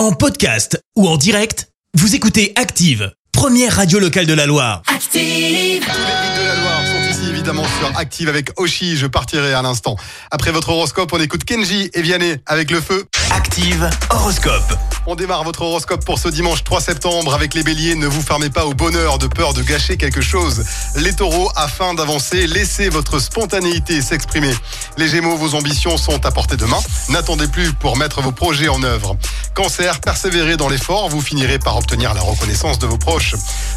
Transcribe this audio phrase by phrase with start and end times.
[0.00, 4.80] En podcast ou en direct, vous écoutez Active, première radio locale de la Loire.
[4.86, 8.96] Tous les hits de la Loire sont ici évidemment sur Active avec Oshi.
[8.96, 9.96] Je partirai à l'instant.
[10.30, 13.04] Après votre horoscope, on écoute Kenji et Vianney avec le feu.
[13.30, 14.74] Active Horoscope.
[15.06, 17.94] On démarre votre horoscope pour ce dimanche 3 septembre avec les béliers.
[17.94, 20.64] Ne vous fermez pas au bonheur de peur de gâcher quelque chose.
[20.96, 24.52] Les taureaux, afin d'avancer, laissez votre spontanéité s'exprimer.
[24.96, 26.80] Les gémeaux, vos ambitions sont à portée de main.
[27.08, 29.16] N'attendez plus pour mettre vos projets en œuvre.
[29.54, 33.34] Cancer, persévérez dans l'effort, vous finirez par obtenir la reconnaissance de vos proches.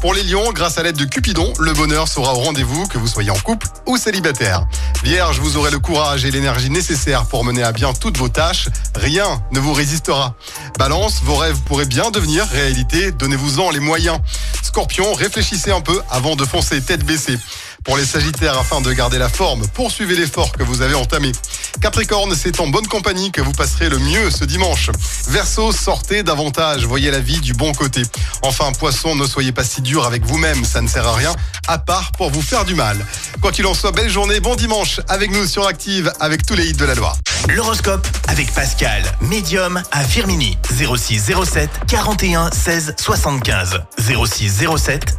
[0.00, 3.08] Pour les lions, grâce à l'aide de Cupidon, le bonheur sera au rendez-vous, que vous
[3.08, 4.66] soyez en couple ou célibataire.
[5.02, 8.68] Vierge, vous aurez le courage et l'énergie nécessaires pour mener à bien toutes vos tâches.
[8.94, 10.34] Rien ne vous résistera.
[10.78, 14.18] Balance, vos rêves pourraient bien devenir réalité, donnez-vous-en les moyens.
[14.62, 17.38] Scorpion, réfléchissez un peu avant de foncer tête baissée.
[17.86, 21.30] Pour les Sagittaires, afin de garder la forme, poursuivez l'effort que vous avez entamé.
[21.80, 24.90] Capricorne, c'est en bonne compagnie que vous passerez le mieux ce dimanche.
[25.28, 28.02] Verseau, sortez davantage, voyez la vie du bon côté.
[28.42, 31.34] Enfin, Poisson, ne soyez pas si dur avec vous-même, ça ne sert à rien,
[31.68, 32.96] à part pour vous faire du mal.
[33.40, 36.66] Quoi qu'il en soit, belle journée, bon dimanche avec nous sur Active, avec tous les
[36.66, 37.16] hits de la Loire.
[37.48, 40.58] L'horoscope avec Pascal, médium à Firmini.
[40.68, 43.82] 06 07 41 16 75.
[43.98, 45.18] 06 07